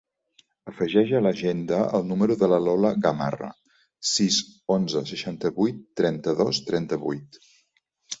[0.69, 3.49] Afegeix a l'agenda el número de la Lola Gamarra:
[4.13, 4.39] sis,
[4.77, 7.39] onze, seixanta-vuit, trenta-dos, trenta-vuit.